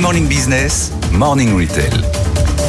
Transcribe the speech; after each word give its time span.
Morning 0.00 0.26
Business, 0.28 0.90
Morning 1.12 1.54
Retail. 1.54 2.59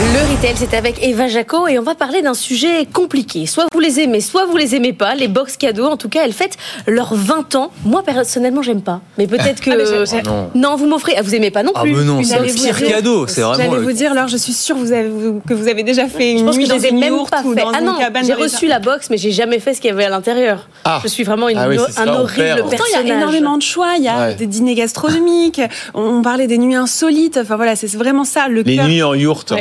Le 0.00 0.32
retail, 0.36 0.52
c'est 0.56 0.74
avec 0.74 1.02
Eva 1.04 1.26
Jaco 1.26 1.66
et 1.66 1.76
on 1.76 1.82
va 1.82 1.96
parler 1.96 2.22
d'un 2.22 2.32
sujet 2.34 2.86
compliqué. 2.92 3.46
Soit 3.46 3.64
vous 3.72 3.80
les 3.80 3.98
aimez, 3.98 4.20
soit 4.20 4.46
vous 4.46 4.56
les 4.56 4.76
aimez 4.76 4.92
pas. 4.92 5.16
Les 5.16 5.26
box 5.26 5.56
cadeaux, 5.56 5.86
en 5.86 5.96
tout 5.96 6.08
cas, 6.08 6.20
elles 6.24 6.32
fêtent 6.32 6.56
leurs 6.86 7.14
20 7.16 7.56
ans. 7.56 7.72
Moi, 7.84 8.04
personnellement, 8.04 8.62
j'aime 8.62 8.80
pas. 8.82 9.00
Mais 9.18 9.26
peut-être 9.26 9.60
que. 9.60 9.70
Ah, 9.72 10.22
non. 10.24 10.50
non. 10.54 10.76
vous 10.76 10.86
m'offrez. 10.86 11.14
Ah, 11.18 11.22
vous 11.22 11.34
aimez 11.34 11.50
pas 11.50 11.64
non 11.64 11.72
Ah, 11.74 11.80
plus. 11.82 11.94
mais 11.94 12.04
non, 12.04 12.22
c'est 12.22 12.38
pire 12.44 12.74
vous- 12.78 12.86
cadeau. 12.88 13.26
C'est 13.26 13.40
vraiment. 13.40 13.72
J'allais 13.72 13.82
vous 13.82 13.92
dire, 13.92 14.12
alors 14.12 14.28
je 14.28 14.36
suis 14.36 14.52
sûre 14.52 14.76
vous 14.76 14.92
avez, 14.92 15.08
vous- 15.08 15.40
que 15.46 15.52
vous 15.52 15.66
avez 15.66 15.82
déjà 15.82 16.06
fait 16.06 16.34
Je 16.34 16.38
une 16.38 16.44
pense 16.46 16.54
que 16.54 16.60
nuit 16.60 16.66
je 16.66 16.70
dans 16.70 16.76
les 16.76 16.86
ai 16.86 16.92
même 16.92 17.16
pas 17.28 17.42
fait. 17.42 17.64
Ah 17.74 17.80
non, 17.80 17.98
cabane 17.98 18.24
j'ai 18.24 18.34
reçu 18.34 18.68
la 18.68 18.78
box, 18.78 19.10
mais 19.10 19.18
j'ai 19.18 19.32
jamais 19.32 19.58
fait 19.58 19.74
ce 19.74 19.80
qu'il 19.80 19.90
y 19.90 19.92
avait 19.92 20.04
à 20.04 20.10
l'intérieur. 20.10 20.68
Ah. 20.84 21.00
Je 21.02 21.08
suis 21.08 21.24
vraiment 21.24 21.48
une, 21.48 21.58
Ah 21.58 21.68
oui, 21.68 21.76
c'est 21.86 21.92
ça, 21.92 22.02
un 22.02 22.08
horrible 22.20 22.34
perd. 22.36 22.60
Pourtant, 22.60 22.84
il 23.02 23.08
y 23.08 23.10
a 23.10 23.16
énormément 23.16 23.56
de 23.56 23.62
choix. 23.62 23.94
Il 23.98 24.04
y 24.04 24.08
a 24.08 24.28
Ouais. 24.28 24.34
des 24.36 24.46
dîners 24.46 24.76
gastronomiques. 24.76 25.60
On, 25.94 26.02
on 26.02 26.22
parlait 26.22 26.46
des 26.46 26.58
nuits 26.58 26.76
insolites. 26.76 27.36
Enfin 27.42 27.56
voilà, 27.56 27.74
c'est 27.74 27.92
vraiment 27.96 28.24
ça 28.24 28.46
le 28.48 28.62
Les 28.62 28.76
cœur. 28.76 28.86
nuits 28.86 29.02
en 29.02 29.14
yourte. 29.14 29.52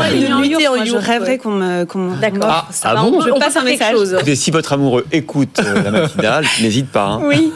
Ouais, 0.00 0.18
une 0.26 0.32
en 0.32 0.38
moi, 0.38 0.84
je 0.84 0.92
rêverais 0.96 1.38
qu'on 1.38 1.50
me, 1.50 1.84
qu'on 1.84 1.98
me- 1.98 2.16
D'accord. 2.20 2.48
Ah, 2.48 2.66
ah 2.84 2.94
bon 2.96 3.20
Je 3.20 3.30
passe 3.38 3.56
un 3.56 3.62
message. 3.64 3.94
Écoutez, 4.16 4.34
si 4.36 4.50
votre 4.50 4.72
amoureux 4.72 5.06
écoute 5.12 5.60
euh, 5.64 5.82
la 5.82 5.90
matinale, 5.90 6.44
n'hésite 6.62 6.90
pas. 6.90 7.04
hein. 7.04 7.20
Oui, 7.24 7.52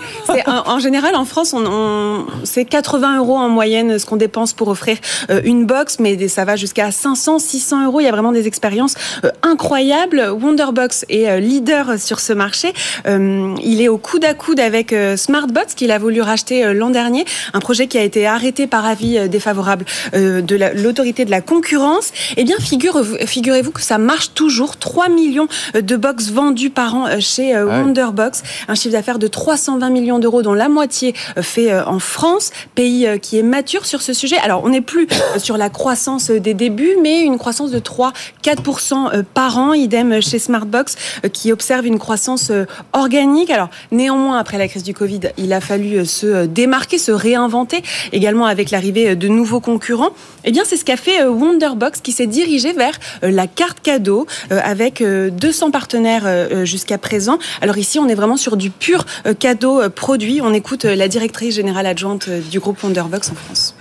en, 0.46 0.72
en 0.74 0.78
général 0.78 1.14
en 1.14 1.24
France, 1.24 1.52
on, 1.54 1.64
on- 1.66 2.26
c'est 2.44 2.64
80 2.64 3.18
euros 3.18 3.36
en 3.36 3.48
moyenne 3.48 3.98
ce 3.98 4.06
qu'on 4.06 4.16
dépense 4.16 4.52
pour 4.52 4.68
offrir 4.68 4.96
euh, 5.30 5.40
une 5.44 5.66
box, 5.66 5.98
mais 6.00 6.28
ça 6.28 6.44
va 6.44 6.56
jusqu'à 6.56 6.90
500, 6.90 7.38
600 7.38 7.86
euros. 7.86 8.00
Il 8.00 8.04
y 8.04 8.08
a 8.08 8.12
vraiment 8.12 8.32
des 8.32 8.46
expériences 8.46 8.94
euh, 9.24 9.30
incroyables. 9.42 10.30
Wonderbox 10.40 11.04
est 11.08 11.28
euh, 11.28 11.38
leader 11.40 11.98
sur 11.98 12.20
ce 12.20 12.32
marché. 12.32 12.72
Euh, 13.06 13.54
il 13.62 13.80
est 13.80 13.88
au 13.88 13.98
coude 13.98 14.24
à 14.24 14.34
coude 14.34 14.60
avec 14.60 14.92
euh, 14.92 15.16
Smartbox 15.16 15.74
qu'il 15.74 15.90
a 15.90 15.98
voulu 15.98 16.20
racheter 16.20 16.64
euh, 16.64 16.72
l'an 16.74 16.90
dernier, 16.90 17.24
un 17.54 17.60
projet 17.60 17.86
qui 17.86 17.98
a 17.98 18.02
été 18.02 18.26
arrêté 18.26 18.66
par 18.66 18.84
avis 18.84 19.18
euh, 19.18 19.28
défavorable 19.28 19.84
euh, 20.14 20.40
de 20.42 20.56
la- 20.56 20.72
l'autorité 20.74 21.24
de 21.24 21.30
la 21.30 21.40
concurrence. 21.40 22.01
Eh 22.36 22.44
bien, 22.44 22.56
figure- 22.58 23.02
figurez-vous 23.26 23.70
que 23.72 23.80
ça 23.82 23.98
marche 23.98 24.34
toujours. 24.34 24.76
3 24.76 25.08
millions 25.08 25.48
de 25.74 25.96
box 25.96 26.30
vendues 26.30 26.70
par 26.70 26.94
an 26.94 27.06
euh, 27.06 27.16
chez 27.20 27.54
euh, 27.54 27.66
Ah. 27.70 27.80
Wonderbox, 27.82 28.42
un 28.68 28.74
chiffre 28.74 28.92
d'affaires 28.92 29.18
de 29.18 29.26
320 29.28 29.90
millions 29.90 30.18
d'euros, 30.18 30.42
dont 30.42 30.54
la 30.54 30.68
moitié 30.68 31.14
euh, 31.36 31.42
fait 31.42 31.72
euh, 31.72 31.84
en 31.86 31.98
France, 31.98 32.50
pays 32.74 33.06
euh, 33.06 33.18
qui 33.18 33.38
est 33.38 33.42
mature 33.42 33.86
sur 33.86 34.02
ce 34.02 34.12
sujet. 34.12 34.36
Alors, 34.38 34.62
on 34.64 34.68
n'est 34.70 34.80
plus 34.80 35.06
euh, 35.34 35.38
sur 35.38 35.56
la 35.56 35.70
croissance 35.70 36.30
euh, 36.30 36.40
des 36.40 36.54
débuts, 36.54 36.96
mais 37.02 37.20
une 37.20 37.38
croissance 37.38 37.70
de 37.70 37.78
3-4% 37.78 39.14
euh, 39.14 39.22
par 39.34 39.58
an, 39.58 39.72
idem 39.72 40.20
chez 40.20 40.38
Smartbox, 40.38 40.96
euh, 41.24 41.28
qui 41.28 41.52
observe 41.52 41.86
une 41.86 41.98
croissance 41.98 42.50
euh, 42.50 42.64
organique. 42.92 43.50
Alors, 43.50 43.68
néanmoins, 43.90 44.38
après 44.38 44.58
la 44.58 44.68
crise 44.68 44.82
du 44.82 44.94
Covid, 44.94 45.20
il 45.38 45.52
a 45.52 45.60
fallu 45.60 45.98
euh, 45.98 46.04
se 46.04 46.26
euh, 46.26 46.46
démarquer, 46.46 46.98
se 46.98 47.12
réinventer, 47.12 47.82
également 48.12 48.46
avec 48.46 48.70
l'arrivée 48.70 49.10
euh, 49.10 49.14
de 49.14 49.28
nouveaux 49.28 49.60
concurrents. 49.60 50.10
Eh 50.44 50.50
bien, 50.50 50.62
c'est 50.66 50.76
ce 50.76 50.84
qu'a 50.84 50.96
fait 50.96 51.22
euh, 51.22 51.30
Wonderbox, 51.92 52.00
qui 52.00 52.12
s'est 52.12 52.26
dirigé 52.26 52.72
vers 52.72 52.98
euh, 53.22 53.30
la 53.30 53.46
carte 53.46 53.80
cadeau, 53.82 54.26
euh, 54.50 54.60
avec 54.62 55.00
euh, 55.00 55.30
200 55.30 55.70
partenaires 55.70 56.26
euh, 56.26 56.48
euh, 56.50 56.64
jusqu'à 56.64 56.98
présent. 56.98 57.38
Alors 57.60 57.78
ici, 57.78 57.98
on 57.98 58.08
est 58.08 58.14
vraiment 58.14 58.36
sur 58.36 58.56
du 58.56 58.70
pur 58.70 59.04
cadeau 59.38 59.88
produit. 59.90 60.40
On 60.42 60.52
écoute 60.52 60.84
la 60.84 61.08
directrice 61.08 61.54
générale 61.54 61.86
adjointe 61.86 62.28
du 62.28 62.60
groupe 62.60 62.82
Wonderbox 62.82 63.30
en 63.30 63.34
France. 63.34 63.71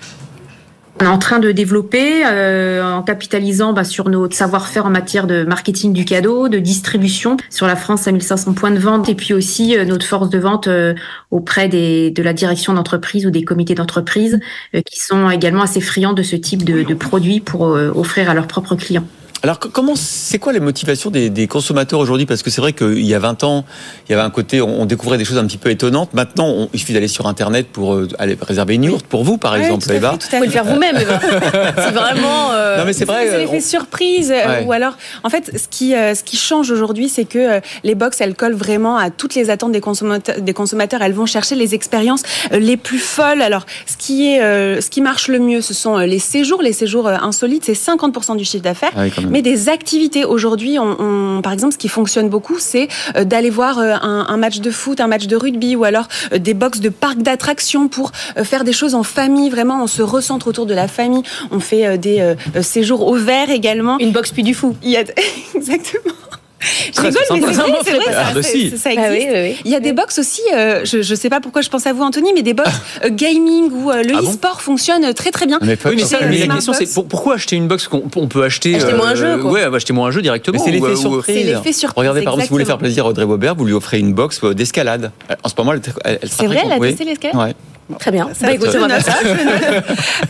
On 1.02 1.06
est 1.06 1.08
en 1.08 1.18
train 1.18 1.40
de 1.40 1.52
développer 1.52 2.24
euh, 2.28 2.84
en 2.84 3.02
capitalisant 3.02 3.74
bah, 3.74 3.84
sur 3.84 4.08
notre 4.08 4.36
savoir-faire 4.36 4.86
en 4.86 4.92
matière 4.92 5.26
de 5.26 5.44
marketing 5.44 5.94
du 5.94 6.06
cadeau, 6.06 6.48
de 6.48 6.60
distribution 6.60 7.38
sur 7.50 7.66
la 7.66 7.76
France 7.76 8.08
à 8.08 8.12
1500 8.12 8.54
points 8.54 8.70
de 8.70 8.78
vente 8.78 9.10
et 9.10 9.16
puis 9.16 9.34
aussi 9.34 9.76
euh, 9.76 9.84
notre 9.84 10.06
force 10.06 10.30
de 10.30 10.38
vente 10.38 10.68
euh, 10.68 10.94
auprès 11.32 11.68
des, 11.68 12.12
de 12.12 12.22
la 12.22 12.34
direction 12.34 12.74
d'entreprise 12.74 13.26
ou 13.26 13.32
des 13.32 13.44
comités 13.44 13.74
d'entreprise 13.74 14.40
euh, 14.76 14.82
qui 14.84 15.00
sont 15.00 15.28
également 15.32 15.64
assez 15.64 15.82
friands 15.82 16.14
de 16.14 16.22
ce 16.22 16.36
type 16.36 16.64
de, 16.64 16.84
de 16.84 16.94
produits 16.94 17.40
pour 17.40 17.70
euh, 17.70 17.92
offrir 17.96 18.30
à 18.30 18.36
leurs 18.36 18.48
propres 18.48 18.76
clients. 18.76 19.08
Alors, 19.44 19.58
co- 19.60 19.70
comment, 19.70 19.94
c'est 19.96 20.38
quoi 20.38 20.54
les 20.54 20.60
motivations 20.60 21.10
des, 21.10 21.32
des 21.32 21.48
consommateurs 21.48 22.00
aujourd'hui? 22.00 22.28
Parce 22.28 22.44
que 22.44 22.52
c'est 22.52 22.62
vrai 22.62 22.74
qu'il 22.74 23.00
y 23.06 23.16
a 23.16 23.20
20 23.20 23.44
ans, 23.44 23.66
il 24.08 24.12
y 24.12 24.14
avait 24.16 24.22
un 24.24 24.30
côté, 24.30 24.62
on, 24.62 24.82
on 24.82 24.86
découvrait 24.86 25.18
des 25.18 25.26
choses 25.26 25.40
un 25.40 25.46
petit 25.48 25.58
peu 25.58 25.72
étonnantes. 25.72 26.14
Maintenant, 26.14 26.48
on- 26.48 26.70
il 26.74 26.80
suffit 26.80 26.94
d'aller 26.94 27.08
sur 27.08 27.26
Internet 27.26 27.68
pour 27.74 27.96
euh, 27.96 28.08
aller 28.20 28.38
réserver 28.40 28.76
une 28.76 28.84
yourte 28.84 29.06
pour 29.08 29.24
vous, 29.24 29.38
par 29.40 29.54
Ouais, 29.54 29.62
exemple, 29.64 29.84
tout 29.84 29.92
à 29.92 29.96
Eva. 29.96 30.12
Vous 30.12 30.18
pouvez 30.30 30.46
le 30.46 30.52
faire 30.52 30.64
vous-même. 30.66 30.96
C'est 31.76 31.92
vraiment. 31.92 32.52
euh, 32.54 32.78
Non, 32.78 32.86
mais 32.86 32.94
c'est 32.94 33.06
vrai. 33.06 33.28
C'est 33.28 33.34
euh, 33.34 33.40
l'effet 33.40 33.58
on- 33.58 33.62
surprise. 33.62 34.32
euh, 34.32 34.42
Ouais. 34.60 34.66
Ou 34.66 34.72
alors, 34.74 34.94
en 35.24 35.30
fait, 35.30 35.52
ce 35.58 35.68
qui, 35.68 35.96
euh, 35.96 36.14
ce 36.14 36.24
qui 36.24 36.38
change 36.38 36.70
aujourd'hui, 36.70 37.10
c'est 37.10 37.26
que 37.26 37.62
les 37.84 37.96
box, 37.96 38.22
elles 38.22 38.36
collent 38.36 38.54
vraiment 38.54 38.98
à 38.98 39.10
toutes 39.10 39.34
les 39.36 39.50
attentes 39.50 39.72
des 39.72 39.82
consommateurs. 39.82 40.40
Des 40.40 40.54
consommateurs. 40.54 41.02
Elles 41.02 41.14
vont 41.14 41.26
chercher 41.26 41.56
les 41.56 41.74
expériences 41.74 42.22
les 42.52 42.78
plus 42.78 43.00
folles. 43.00 43.42
Alors, 43.42 43.66
ce 43.88 43.98
qui, 43.98 44.28
est, 44.36 44.82
ce 44.82 44.90
qui 44.92 45.02
marche 45.02 45.28
le 45.30 45.40
mieux, 45.40 45.62
ce 45.62 45.74
sont 45.74 45.98
les 45.98 46.20
séjours. 46.20 46.62
Les 46.62 46.74
séjours 46.74 47.08
insolites, 47.08 47.66
c'est 47.66 47.74
50% 47.74 48.38
du 48.38 48.46
chiffre 48.46 48.64
d'affaires. 48.64 48.92
Ah. 48.96 49.06
Mais 49.32 49.42
des 49.42 49.70
activités 49.70 50.26
aujourd'hui, 50.26 50.78
on, 50.78 50.96
on- 51.00 51.42
par 51.42 51.54
exemple, 51.54 51.74
ce 51.74 51.78
qui 51.80 51.88
fonctionne 51.88 52.30
beaucoup, 52.30 52.60
c'est 52.60 52.88
euh, 53.16 53.24
d'aller 53.24 53.50
voir 53.50 53.80
euh, 53.80 53.94
un, 54.02 54.26
un 54.30 54.38
match 54.38 54.60
de 54.60 54.70
foot, 54.70 55.00
un 55.00 55.08
match 55.08 55.26
de 55.28 55.36
rugby, 55.36 55.76
ou 55.76 55.84
alors 55.86 56.08
euh, 56.34 56.38
des 56.38 56.54
box 56.54 56.80
de 56.82 56.90
parcs 56.90 57.18
d'attractions 57.24 57.88
pour 57.88 58.12
faire 58.44 58.64
des 58.64 58.74
choses 58.74 58.94
en 58.94 59.04
famille. 59.04 59.50
Vraiment, 59.50 59.82
on 59.84 59.88
se 59.88 60.02
recentre 60.02 60.48
autour 60.48 60.66
de 60.66 60.74
la 60.74 60.88
famille. 60.88 61.24
On 61.50 61.60
fait 61.60 61.98
des 61.98 62.36
séjours 62.62 63.08
au 63.08 63.16
vert 63.16 63.50
également. 63.50 63.98
Une 64.00 64.12
box 64.12 64.32
puis 64.32 64.44
du 64.44 64.54
fou. 64.54 64.76
Il 64.84 64.90
y 64.92 64.98
a 64.98 65.04
exactement. 65.56 66.14
Je 66.62 66.92
Très 66.92 67.08
rigole, 67.10 67.22
mais 67.32 67.42
c'est 67.42 67.62
vrai, 67.62 67.72
c'est 67.84 67.92
vrai, 67.92 68.06
Ah, 68.16 68.34
ça, 68.34 68.44
c'est- 68.44 68.52
si. 68.52 68.70
ça, 68.72 68.78
ça 68.78 68.90
Ah 68.98 69.08
existe. 69.12 69.28
oui, 69.32 69.34
oui, 69.36 69.50
oui. 69.52 69.62
Il 69.66 69.72
y 69.72 69.76
a 69.76 69.80
des 69.80 69.94
box 69.94 70.20
aussi, 70.20 70.42
euh, 70.54 70.82
je 70.86 70.98
ne 70.98 71.16
sais 71.16 71.30
pas 71.30 71.40
pourquoi 71.40 71.62
je 71.62 71.70
pense 71.70 71.88
à 71.88 71.94
vous 71.94 72.04
Anthony, 72.04 72.32
mais 72.34 72.42
des 72.44 72.54
box 72.54 72.70
euh, 73.04 73.10
gaming 73.12 73.72
où 73.72 73.90
euh, 73.92 74.04
le 74.04 74.14
Ah 74.16 74.22
bon 74.22 74.30
e-sport 74.30 74.62
fonctionne 74.62 75.14
très 75.14 75.32
très 75.32 75.46
bien. 75.48 75.60
Mais, 75.62 75.76
ça, 75.76 76.20
la 76.22 76.48
question 76.48 76.74
c'est 76.74 76.94
pour- 76.94 77.08
pourquoi 77.08 77.36
acheter 77.36 77.56
une 77.56 77.68
box 77.68 77.88
qu'on 77.88 78.04
on 78.16 78.28
peut 78.28 78.44
acheter 78.44 78.76
Achetez-moi 78.76 79.08
un 79.08 79.16
jeu, 79.16 79.38
quoi. 79.40 79.52
Ouais, 79.52 79.64
achetez-moi 79.64 80.08
un 80.08 80.12
jeu 80.12 80.22
directement. 80.22 80.58
Mais 80.60 80.72
c'est 80.72 80.78
ou- 80.80 80.86
l'effet 80.86 80.98
ou- 80.98 81.02
surprise. 81.02 81.48
Surprise, 81.72 81.86
Regardez, 81.96 82.22
par 82.22 82.34
exemple, 82.34 82.44
si 82.44 82.50
vous 82.50 82.56
voulez 82.56 82.66
faire 82.66 82.78
plaisir 82.78 83.06
à 83.06 83.10
Audrey 83.10 83.26
Weber, 83.26 83.56
vous 83.56 83.66
lui 83.66 83.74
offrez 83.74 84.00
une 84.00 84.14
box 84.14 84.44
d'escalade. 84.44 85.12
En 85.44 85.50
ce 85.50 85.54
moment, 85.58 85.74
elle, 85.74 85.82
elle, 86.06 86.20
elle 86.22 86.30
C'est 86.30 86.46
vrai, 86.48 86.62
elle 86.66 86.72
a 86.74 86.80
testé 86.80 87.06
l'escalade. 87.06 87.56
Très 88.00 88.12
bien. 88.12 88.30
Ça, 88.34 88.48
bah 88.48 88.54
écoute, 88.54 88.70
je 88.74 88.78
on 88.78 88.88
va 88.88 89.00
ça. 89.02 89.14
je 89.24 89.30
note. 89.30 89.84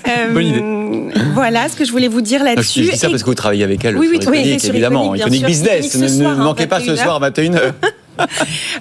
Euh, 0.08 0.30
Bonne 0.34 0.46
idée. 0.46 1.22
Voilà 1.34 1.68
ce 1.70 1.76
que 1.76 1.86
je 1.86 1.92
voulais 1.92 2.08
vous 2.08 2.22
dire 2.22 2.42
Ah, 2.44 2.50
Je 2.52 2.56
là-dessus. 2.56 2.82
dis 2.82 2.98
ça 2.98 3.08
Et- 3.08 3.12
parce 3.12 3.24
que 3.24 3.28
vous 3.30 3.36
travaillez 3.36 3.64
avec 3.64 3.84
elle 3.86 3.98
Oui, 3.98 4.08
oui, 4.12 4.22
sur 4.22 4.32
oui, 4.32 4.40
Iconic, 4.40 4.62
sur 4.62 4.70
évidemment. 4.72 5.16
Sûr. 5.16 5.28
Business. 5.30 5.96
Ne, 5.96 6.08
ne 6.24 6.26
hein, 6.28 6.36
manquez 6.36 6.68
pas 6.68 6.80
ce 6.80 6.92
21h. 6.92 7.04
soir 7.04 7.24
à 7.24 7.30
21h. 7.30 7.74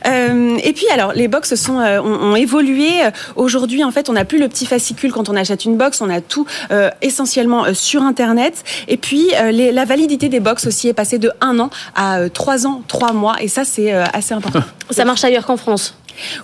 Euh, 0.06 0.58
et 0.62 0.72
puis 0.72 0.86
alors 0.92 1.12
les 1.14 1.28
box 1.28 1.54
sont 1.54 1.78
euh, 1.80 2.00
ont, 2.00 2.32
ont 2.32 2.36
évolué. 2.36 2.90
Aujourd'hui 3.36 3.84
en 3.84 3.90
fait 3.90 4.10
on 4.10 4.12
n'a 4.12 4.24
plus 4.24 4.38
le 4.38 4.48
petit 4.48 4.66
fascicule 4.66 5.12
quand 5.12 5.28
on 5.28 5.36
achète 5.36 5.64
une 5.64 5.76
box, 5.76 6.00
on 6.02 6.10
a 6.10 6.20
tout 6.20 6.46
euh, 6.72 6.90
essentiellement 7.00 7.64
euh, 7.64 7.72
sur 7.72 8.02
internet. 8.02 8.64
Et 8.88 8.96
puis 8.96 9.28
euh, 9.40 9.50
les- 9.50 9.72
la 9.72 9.84
validité 9.84 10.28
des 10.28 10.40
box 10.40 10.66
aussi 10.66 10.88
est 10.88 10.92
passée 10.92 11.18
de 11.18 11.30
un 11.40 11.58
an 11.58 11.70
à 11.94 12.18
euh, 12.18 12.28
trois 12.28 12.66
ans, 12.66 12.82
trois 12.88 13.12
mois. 13.12 13.36
Et 13.40 13.48
ça 13.48 13.64
c'est 13.64 13.94
euh, 13.94 14.04
assez 14.12 14.34
important. 14.34 14.60
Ça 14.90 15.04
marche 15.04 15.24
ailleurs 15.24 15.46
qu'en 15.46 15.56
France. 15.56 15.94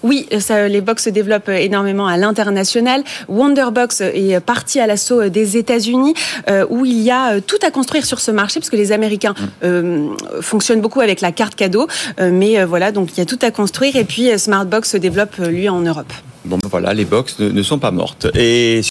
Oui, 0.03 0.27
ça, 0.41 0.69
les 0.69 0.81
box 0.81 1.05
se 1.05 1.11
développent 1.11 1.49
énormément 1.49 2.07
à 2.07 2.17
l'international. 2.17 3.03
Wonderbox 3.29 4.01
est 4.01 4.41
parti 4.41 4.81
à 4.81 4.87
l'assaut 4.87 5.29
des 5.29 5.57
États-Unis, 5.57 6.15
euh, 6.49 6.67
où 6.69 6.85
il 6.85 7.01
y 7.01 7.11
a 7.11 7.35
euh, 7.35 7.41
tout 7.41 7.59
à 7.67 7.71
construire 7.71 8.05
sur 8.05 8.21
ce 8.21 8.31
marché, 8.31 8.61
parce 8.61 8.71
que 8.71 8.77
les 8.77 8.93
Américains 8.93 9.35
euh, 9.65 10.09
fonctionnent 10.41 10.81
beaucoup 10.81 11.01
avec 11.01 11.21
la 11.21 11.33
carte 11.33 11.55
cadeau. 11.55 11.89
Euh, 12.21 12.31
mais 12.33 12.59
euh, 12.59 12.67
voilà, 12.67 12.93
donc 12.93 13.11
il 13.15 13.19
y 13.19 13.21
a 13.21 13.27
tout 13.27 13.39
à 13.43 13.51
construire. 13.51 13.97
Et 13.97 14.05
puis 14.05 14.31
euh, 14.31 14.39
Smartbox 14.39 14.91
se 14.91 14.97
développe, 14.97 15.35
euh, 15.41 15.49
lui, 15.49 15.69
en 15.69 15.81
Europe. 15.81 16.13
Bon, 16.45 16.59
ben 16.63 16.69
voilà, 16.71 16.95
les 16.95 17.05
box 17.05 17.41
ne, 17.41 17.49
ne 17.49 17.63
sont 17.63 17.81
pas 17.81 17.91
mortes. 17.91 18.29
Et 18.37 18.81